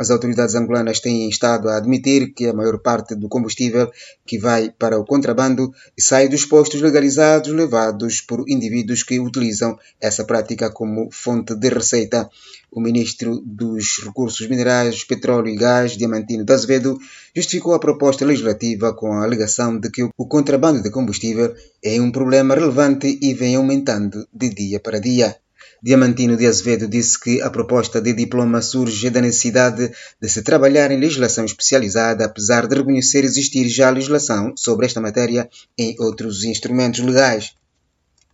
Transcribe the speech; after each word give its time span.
As 0.00 0.10
autoridades 0.10 0.54
angolanas 0.54 1.00
têm 1.00 1.28
estado 1.28 1.68
a 1.68 1.76
admitir 1.76 2.32
que 2.32 2.46
a 2.46 2.52
maior 2.52 2.78
parte 2.78 3.16
do 3.16 3.28
combustível 3.28 3.90
que 4.24 4.38
vai 4.38 4.70
para 4.70 4.96
o 4.96 5.04
contrabando 5.04 5.72
sai 5.98 6.28
dos 6.28 6.44
postos 6.46 6.80
legalizados 6.80 7.52
levados 7.52 8.20
por 8.20 8.48
indivíduos 8.48 9.02
que 9.02 9.18
utilizam 9.18 9.76
essa 10.00 10.24
prática 10.24 10.70
como 10.70 11.10
fonte 11.10 11.56
de 11.56 11.68
receita. 11.68 12.30
O 12.70 12.80
ministro 12.80 13.42
dos 13.44 13.98
Recursos 14.04 14.46
Minerais, 14.46 15.02
Petróleo 15.02 15.48
e 15.48 15.56
Gás, 15.56 15.96
Diamantino 15.96 16.44
de 16.44 16.52
Azevedo, 16.52 16.96
justificou 17.34 17.74
a 17.74 17.80
proposta 17.80 18.24
legislativa 18.24 18.94
com 18.94 19.12
a 19.14 19.24
alegação 19.24 19.80
de 19.80 19.90
que 19.90 20.04
o 20.04 20.26
contrabando 20.28 20.80
de 20.80 20.92
combustível 20.92 21.52
é 21.82 22.00
um 22.00 22.12
problema 22.12 22.54
relevante 22.54 23.18
e 23.20 23.34
vem 23.34 23.56
aumentando 23.56 24.28
de 24.32 24.48
dia 24.50 24.78
para 24.78 25.00
dia. 25.00 25.36
Diamantino 25.82 26.36
de 26.36 26.46
Azevedo 26.46 26.88
disse 26.88 27.18
que 27.20 27.40
a 27.40 27.50
proposta 27.50 28.00
de 28.00 28.12
diploma 28.12 28.60
surge 28.60 29.10
da 29.10 29.20
necessidade 29.20 29.92
de 30.20 30.28
se 30.28 30.42
trabalhar 30.42 30.90
em 30.90 30.98
legislação 30.98 31.44
especializada, 31.44 32.24
apesar 32.24 32.66
de 32.66 32.74
reconhecer 32.74 33.24
existir 33.24 33.68
já 33.68 33.88
legislação 33.88 34.56
sobre 34.56 34.86
esta 34.86 35.00
matéria 35.00 35.48
em 35.78 35.94
outros 36.00 36.42
instrumentos 36.42 37.00
legais. 37.00 37.52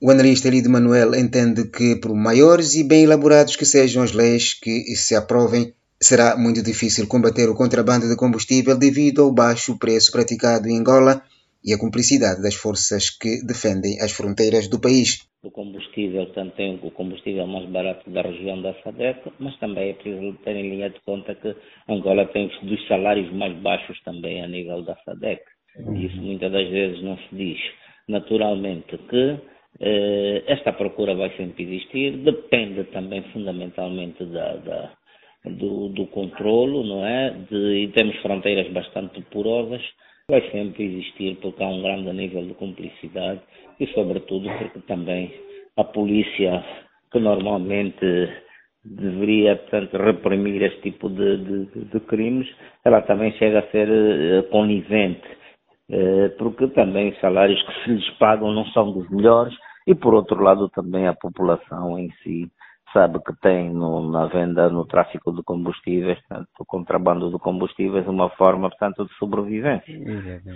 O 0.00 0.10
analista 0.10 0.48
Elidio 0.48 0.70
Manuel 0.70 1.14
entende 1.14 1.64
que, 1.64 1.96
por 1.96 2.14
maiores 2.14 2.74
e 2.74 2.84
bem 2.84 3.04
elaborados 3.04 3.56
que 3.56 3.64
sejam 3.64 4.02
as 4.02 4.12
leis 4.12 4.54
que 4.54 4.94
se 4.94 5.14
aprovem, 5.14 5.74
será 6.00 6.36
muito 6.36 6.62
difícil 6.62 7.06
combater 7.06 7.48
o 7.48 7.54
contrabando 7.54 8.08
de 8.08 8.16
combustível 8.16 8.76
devido 8.76 9.22
ao 9.22 9.32
baixo 9.32 9.78
preço 9.78 10.10
praticado 10.10 10.68
em 10.68 10.78
Angola 10.78 11.22
e 11.64 11.72
a 11.72 11.78
cumplicidade 11.78 12.42
das 12.42 12.54
forças 12.54 13.10
que 13.10 13.42
defendem 13.44 14.00
as 14.00 14.10
fronteiras 14.10 14.66
do 14.66 14.80
país. 14.80 15.20
O 15.44 15.50
combustível, 15.50 16.26
tanto 16.26 16.54
tem 16.54 16.78
o 16.82 16.90
combustível 16.92 17.46
mais 17.48 17.68
barato 17.68 18.08
da 18.10 18.22
região 18.22 18.62
da 18.62 18.74
SADEC, 18.74 19.32
mas 19.40 19.58
também 19.58 19.90
é 19.90 19.92
preciso 19.94 20.38
ter 20.44 20.54
em 20.54 20.70
linha 20.70 20.88
de 20.88 21.00
conta 21.00 21.34
que 21.34 21.52
Angola 21.88 22.26
tem 22.26 22.48
dos 22.62 22.86
salários 22.86 23.32
mais 23.32 23.52
baixos 23.56 24.00
também 24.04 24.40
a 24.40 24.46
nível 24.46 24.82
da 24.82 24.94
SADEC. 25.04 25.42
E 25.96 26.06
isso 26.06 26.16
muitas 26.22 26.52
das 26.52 26.68
vezes 26.68 27.02
não 27.02 27.16
se 27.16 27.34
diz. 27.34 27.58
Naturalmente 28.08 28.96
que 28.96 29.36
eh, 29.80 30.44
esta 30.46 30.72
procura 30.72 31.14
vai 31.14 31.30
sempre 31.36 31.64
existir, 31.64 32.18
depende 32.18 32.84
também 32.92 33.22
fundamentalmente 33.32 34.24
da, 34.26 34.56
da 34.56 34.92
do, 35.44 35.88
do 35.88 36.06
controlo, 36.06 36.84
não 36.84 37.04
é? 37.04 37.30
De, 37.50 37.84
e 37.84 37.88
temos 37.88 38.16
fronteiras 38.18 38.70
bastante 38.72 39.20
porosas, 39.22 39.82
vai 40.28 40.40
sempre 40.50 40.84
existir 40.84 41.36
porque 41.40 41.62
há 41.62 41.68
um 41.68 41.82
grande 41.82 42.12
nível 42.12 42.44
de 42.46 42.54
cumplicidade 42.54 43.40
e 43.80 43.86
sobretudo 43.88 44.48
porque 44.58 44.80
também 44.80 45.32
a 45.76 45.84
polícia 45.84 46.64
que 47.10 47.18
normalmente 47.18 48.30
deveria 48.84 49.56
portanto 49.56 49.96
reprimir 49.96 50.62
este 50.62 50.80
tipo 50.82 51.08
de, 51.08 51.36
de, 51.38 51.84
de 51.84 52.00
crimes, 52.00 52.48
ela 52.84 53.02
também 53.02 53.32
chega 53.32 53.60
a 53.60 53.70
ser 53.70 53.88
uh, 53.88 54.42
conivente, 54.50 55.26
uh, 55.90 56.30
porque 56.38 56.66
também 56.68 57.10
os 57.10 57.20
salários 57.20 57.62
que 57.62 57.84
se 57.84 57.90
lhes 57.90 58.10
pagam 58.18 58.52
não 58.52 58.64
são 58.66 58.92
dos 58.92 59.08
melhores 59.10 59.54
e 59.86 59.94
por 59.94 60.14
outro 60.14 60.42
lado 60.42 60.68
também 60.70 61.06
a 61.06 61.14
população 61.14 61.98
em 61.98 62.10
si 62.22 62.50
sabe 62.92 63.18
que 63.20 63.32
tem 63.40 63.72
no, 63.72 64.10
na 64.10 64.26
venda, 64.26 64.68
no 64.68 64.84
tráfico 64.84 65.32
de 65.32 65.42
combustíveis, 65.42 66.18
portanto, 66.28 66.48
o 66.58 66.64
contrabando 66.64 67.30
de 67.30 67.38
combustíveis, 67.38 68.06
uma 68.06 68.30
forma, 68.30 68.68
portanto, 68.68 69.04
de 69.04 69.14
sobrevivência. 69.14 69.94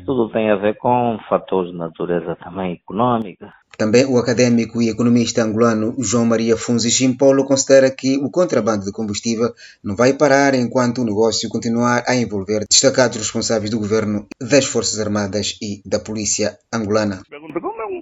Tudo 0.04 0.30
tem 0.30 0.50
a 0.50 0.56
ver 0.56 0.76
com 0.76 1.18
fatores 1.28 1.72
de 1.72 1.76
natureza 1.76 2.36
também 2.36 2.74
económica. 2.74 3.52
Também 3.78 4.06
o 4.06 4.16
académico 4.16 4.80
e 4.80 4.88
economista 4.88 5.42
angolano 5.42 5.94
João 5.98 6.24
Maria 6.24 6.56
Funzi 6.56 6.90
Chimpolo 6.90 7.44
considera 7.44 7.90
que 7.90 8.16
o 8.16 8.30
contrabando 8.30 8.86
de 8.86 8.92
combustível 8.92 9.52
não 9.84 9.94
vai 9.94 10.14
parar 10.14 10.54
enquanto 10.54 11.02
o 11.02 11.04
negócio 11.04 11.48
continuar 11.50 12.02
a 12.08 12.16
envolver 12.16 12.64
destacados 12.70 13.18
responsáveis 13.18 13.70
do 13.70 13.78
governo, 13.78 14.26
das 14.40 14.64
Forças 14.64 14.98
Armadas 14.98 15.58
e 15.60 15.82
da 15.84 15.98
Polícia 15.98 16.56
angolana. 16.72 17.20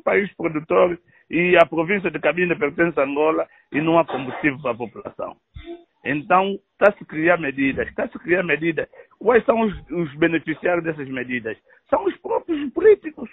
País 0.04 0.32
produtor 0.36 0.98
e 1.30 1.56
a 1.56 1.66
província 1.66 2.10
de 2.10 2.20
Cabinda 2.20 2.54
pertence 2.54 2.98
a 3.00 3.04
Angola 3.04 3.46
e 3.72 3.80
não 3.80 3.98
há 3.98 4.04
combustível 4.04 4.60
para 4.60 4.72
a 4.72 4.76
população. 4.76 5.36
Então, 6.04 6.58
está-se 6.72 7.02
a 7.02 7.06
criar 7.06 7.38
medidas, 7.38 7.88
está-se 7.88 8.16
a 8.16 8.20
criar 8.20 8.42
medidas. 8.42 8.86
Quais 9.18 9.44
são 9.46 9.62
os, 9.62 9.90
os, 9.90 10.14
beneficiários 10.16 10.84
dessas 10.84 11.08
medidas? 11.08 11.56
São 11.88 12.04
os 12.04 12.14
próprios 12.18 12.70
políticos, 12.74 13.30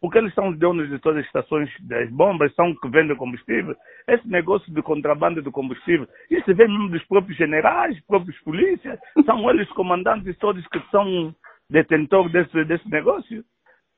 porque 0.00 0.18
eles 0.18 0.34
são 0.34 0.48
os 0.48 0.58
donos 0.58 0.88
de 0.90 0.98
todas 0.98 1.20
as 1.20 1.26
estações 1.26 1.70
das 1.82 2.10
bombas, 2.10 2.52
são 2.56 2.74
que 2.74 2.88
vendem 2.88 3.16
combustível. 3.16 3.76
Esse 4.08 4.26
negócio 4.28 4.72
de 4.74 4.82
contrabando 4.82 5.40
de 5.40 5.50
combustível, 5.52 6.08
isso 6.28 6.52
vem 6.56 6.66
mesmo 6.66 6.88
dos 6.88 7.04
próprios 7.04 7.38
generais, 7.38 7.98
próprios 8.06 8.38
polícias, 8.40 8.98
são 9.24 9.48
eles 9.48 9.68
comandantes 9.70 10.36
todos 10.38 10.66
que 10.66 10.80
são 10.90 11.32
detentores 11.70 12.32
desse, 12.32 12.64
desse 12.64 12.90
negócio. 12.90 13.44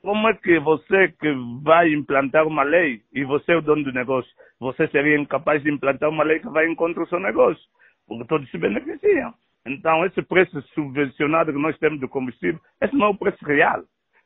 Como 0.03 0.29
é 0.29 0.35
que 0.35 0.59
você 0.61 1.09
que 1.09 1.31
vai 1.63 1.93
implantar 1.93 2.47
uma 2.47 2.63
lei 2.63 3.03
e 3.13 3.23
você 3.25 3.53
é 3.53 3.57
o 3.57 3.63
dono 3.63 3.85
do 3.85 3.93
negócio, 3.93 4.31
você 4.59 4.89
seria 4.89 5.19
incapaz 5.19 5.63
de 5.63 5.71
implantar 5.71 6.09
uma 6.09 6.25
lei 6.25 6.39
que 6.39 6.49
vai 6.49 6.75
contra 6.75 7.03
o 7.03 7.09
seu 7.09 7.21
negócio? 7.21 7.63
Porque 8.07 8.25
todos 8.25 8.51
se 8.51 8.57
beneficiam. 8.57 9.35
Então, 9.67 10.05
esse 10.07 10.23
preço 10.23 10.63
subvencionado 10.75 11.53
que 11.53 11.59
nós 11.59 11.79
temos 11.79 12.01
do 12.01 12.09
combustível, 12.09 12.61
esse 12.81 12.97
não 12.97 13.07
é 13.07 13.09
o 13.11 13.15
preço 13.15 13.45
real. 13.45 13.83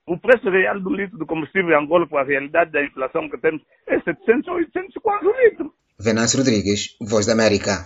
O 0.07 0.17
preço 0.17 0.49
real 0.49 0.79
do 0.81 0.95
litro 0.95 1.19
do 1.19 1.27
combustível 1.27 1.71
em 1.71 1.83
Angola, 1.83 2.07
com 2.07 2.19
a 2.19 2.23
realidade 2.23 2.71
da 2.71 2.85
inflação 2.85 3.29
que 3.29 3.39
temos, 3.39 3.63
é 3.89 3.99
700 4.01 4.49
ou 4.49 4.55
800 4.57 4.95
quase 5.03 5.27
o 5.27 5.33
litro. 5.45 5.75
Venâncio 5.99 6.39
Rodrigues, 6.39 6.97
Voz 7.01 7.27
da 7.27 7.33
América. 7.33 7.83